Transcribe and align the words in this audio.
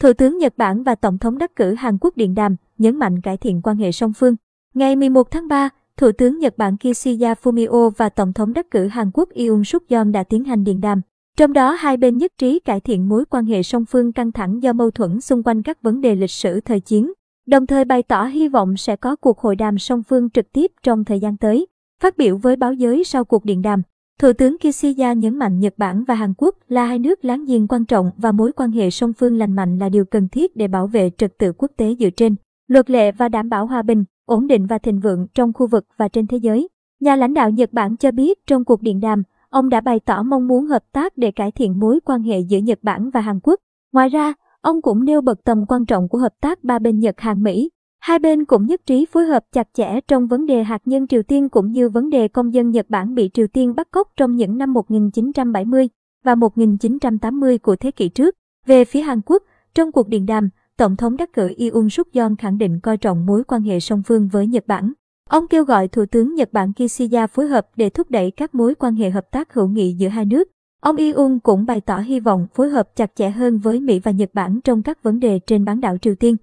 Thủ 0.00 0.12
tướng 0.12 0.38
Nhật 0.38 0.54
Bản 0.56 0.82
và 0.82 0.94
Tổng 0.94 1.18
thống 1.18 1.38
đắc 1.38 1.56
cử 1.56 1.74
Hàn 1.74 1.98
Quốc 2.00 2.16
điện 2.16 2.34
đàm, 2.34 2.56
nhấn 2.78 2.96
mạnh 2.96 3.20
cải 3.20 3.36
thiện 3.36 3.62
quan 3.62 3.76
hệ 3.76 3.92
song 3.92 4.12
phương. 4.12 4.36
Ngày 4.74 4.96
11 4.96 5.30
tháng 5.30 5.48
3, 5.48 5.68
Thủ 5.96 6.12
tướng 6.12 6.38
Nhật 6.38 6.58
Bản 6.58 6.76
Kishida 6.76 7.34
Fumio 7.42 7.90
và 7.90 8.08
Tổng 8.08 8.32
thống 8.32 8.52
đắc 8.52 8.70
cử 8.70 8.86
Hàn 8.86 9.10
Quốc 9.14 9.28
Yoon 9.34 9.64
suk 9.64 9.88
yeol 9.88 10.10
đã 10.10 10.22
tiến 10.22 10.44
hành 10.44 10.64
điện 10.64 10.80
đàm. 10.80 11.00
Trong 11.36 11.52
đó 11.52 11.70
hai 11.72 11.96
bên 11.96 12.18
nhất 12.18 12.32
trí 12.38 12.58
cải 12.58 12.80
thiện 12.80 13.08
mối 13.08 13.24
quan 13.24 13.46
hệ 13.46 13.62
song 13.62 13.84
phương 13.84 14.12
căng 14.12 14.32
thẳng 14.32 14.62
do 14.62 14.72
mâu 14.72 14.90
thuẫn 14.90 15.20
xung 15.20 15.42
quanh 15.42 15.62
các 15.62 15.82
vấn 15.82 16.00
đề 16.00 16.14
lịch 16.14 16.30
sử 16.30 16.60
thời 16.60 16.80
chiến, 16.80 17.12
đồng 17.46 17.66
thời 17.66 17.84
bày 17.84 18.02
tỏ 18.02 18.24
hy 18.24 18.48
vọng 18.48 18.76
sẽ 18.76 18.96
có 18.96 19.16
cuộc 19.16 19.38
hội 19.38 19.56
đàm 19.56 19.78
song 19.78 20.02
phương 20.02 20.30
trực 20.30 20.52
tiếp 20.52 20.72
trong 20.82 21.04
thời 21.04 21.20
gian 21.20 21.36
tới. 21.36 21.66
Phát 22.02 22.16
biểu 22.16 22.36
với 22.36 22.56
báo 22.56 22.72
giới 22.72 23.04
sau 23.04 23.24
cuộc 23.24 23.44
điện 23.44 23.62
đàm, 23.62 23.82
Thủ 24.20 24.32
tướng 24.32 24.56
Kishida 24.58 25.12
nhấn 25.12 25.38
mạnh 25.38 25.60
Nhật 25.60 25.74
Bản 25.76 26.04
và 26.04 26.14
Hàn 26.14 26.34
Quốc 26.36 26.54
là 26.68 26.84
hai 26.84 26.98
nước 26.98 27.24
láng 27.24 27.44
giềng 27.44 27.68
quan 27.68 27.84
trọng 27.84 28.10
và 28.16 28.32
mối 28.32 28.52
quan 28.52 28.70
hệ 28.70 28.90
song 28.90 29.12
phương 29.12 29.38
lành 29.38 29.52
mạnh 29.52 29.78
là 29.78 29.88
điều 29.88 30.04
cần 30.04 30.28
thiết 30.28 30.56
để 30.56 30.68
bảo 30.68 30.86
vệ 30.86 31.10
trật 31.18 31.38
tự 31.38 31.52
quốc 31.52 31.70
tế 31.76 31.94
dựa 31.98 32.10
trên 32.10 32.34
luật 32.68 32.90
lệ 32.90 33.12
và 33.12 33.28
đảm 33.28 33.48
bảo 33.48 33.66
hòa 33.66 33.82
bình, 33.82 34.04
ổn 34.26 34.46
định 34.46 34.66
và 34.66 34.78
thịnh 34.78 35.00
vượng 35.00 35.26
trong 35.34 35.52
khu 35.52 35.66
vực 35.66 35.86
và 35.96 36.08
trên 36.08 36.26
thế 36.26 36.36
giới. 36.36 36.68
Nhà 37.00 37.16
lãnh 37.16 37.34
đạo 37.34 37.50
Nhật 37.50 37.72
Bản 37.72 37.96
cho 37.96 38.10
biết 38.10 38.38
trong 38.46 38.64
cuộc 38.64 38.82
điện 38.82 39.00
đàm, 39.00 39.22
ông 39.50 39.68
đã 39.68 39.80
bày 39.80 40.00
tỏ 40.00 40.22
mong 40.22 40.48
muốn 40.48 40.66
hợp 40.66 40.82
tác 40.92 41.16
để 41.16 41.30
cải 41.30 41.50
thiện 41.50 41.80
mối 41.80 42.00
quan 42.04 42.22
hệ 42.22 42.40
giữa 42.40 42.58
Nhật 42.58 42.78
Bản 42.82 43.10
và 43.10 43.20
Hàn 43.20 43.40
Quốc. 43.42 43.60
Ngoài 43.92 44.08
ra, 44.08 44.34
ông 44.60 44.82
cũng 44.82 45.04
nêu 45.04 45.20
bật 45.20 45.44
tầm 45.44 45.66
quan 45.68 45.86
trọng 45.86 46.08
của 46.08 46.18
hợp 46.18 46.32
tác 46.40 46.64
ba 46.64 46.78
bên 46.78 46.98
Nhật 46.98 47.20
Hàn 47.20 47.42
Mỹ. 47.42 47.70
Hai 48.00 48.18
bên 48.18 48.44
cũng 48.44 48.66
nhất 48.66 48.80
trí 48.86 49.06
phối 49.12 49.24
hợp 49.24 49.44
chặt 49.52 49.68
chẽ 49.72 50.00
trong 50.08 50.26
vấn 50.26 50.46
đề 50.46 50.62
hạt 50.62 50.82
nhân 50.84 51.06
Triều 51.06 51.22
Tiên 51.22 51.48
cũng 51.48 51.72
như 51.72 51.88
vấn 51.88 52.10
đề 52.10 52.28
công 52.28 52.54
dân 52.54 52.70
Nhật 52.70 52.86
Bản 52.88 53.14
bị 53.14 53.30
Triều 53.34 53.46
Tiên 53.46 53.74
bắt 53.74 53.88
cóc 53.90 54.08
trong 54.16 54.36
những 54.36 54.58
năm 54.58 54.72
1970 54.72 55.88
và 56.24 56.34
1980 56.34 57.58
của 57.58 57.76
thế 57.76 57.90
kỷ 57.90 58.08
trước. 58.08 58.36
Về 58.66 58.84
phía 58.84 59.00
Hàn 59.00 59.20
Quốc, 59.26 59.42
trong 59.74 59.92
cuộc 59.92 60.08
điện 60.08 60.26
đàm, 60.26 60.48
Tổng 60.76 60.96
thống 60.96 61.16
đắc 61.16 61.32
cử 61.32 61.52
Yoon 61.58 61.90
suk 61.90 62.12
yeol 62.12 62.32
khẳng 62.38 62.58
định 62.58 62.80
coi 62.80 62.96
trọng 62.96 63.26
mối 63.26 63.44
quan 63.44 63.62
hệ 63.62 63.80
song 63.80 64.02
phương 64.06 64.28
với 64.28 64.46
Nhật 64.46 64.66
Bản. 64.66 64.92
Ông 65.30 65.46
kêu 65.46 65.64
gọi 65.64 65.88
Thủ 65.88 66.06
tướng 66.06 66.34
Nhật 66.34 66.52
Bản 66.52 66.72
Kishida 66.72 67.26
phối 67.26 67.46
hợp 67.46 67.68
để 67.76 67.90
thúc 67.90 68.10
đẩy 68.10 68.30
các 68.30 68.54
mối 68.54 68.74
quan 68.74 68.94
hệ 68.94 69.10
hợp 69.10 69.30
tác 69.30 69.54
hữu 69.54 69.68
nghị 69.68 69.92
giữa 69.92 70.08
hai 70.08 70.24
nước. 70.24 70.48
Ông 70.80 70.96
Yoon 70.96 71.38
cũng 71.38 71.66
bày 71.66 71.80
tỏ 71.80 71.98
hy 71.98 72.20
vọng 72.20 72.46
phối 72.54 72.68
hợp 72.68 72.96
chặt 72.96 73.10
chẽ 73.14 73.30
hơn 73.30 73.58
với 73.58 73.80
Mỹ 73.80 73.98
và 73.98 74.10
Nhật 74.10 74.30
Bản 74.34 74.60
trong 74.64 74.82
các 74.82 75.02
vấn 75.02 75.20
đề 75.20 75.38
trên 75.46 75.64
bán 75.64 75.80
đảo 75.80 75.98
Triều 75.98 76.14
Tiên. 76.14 76.36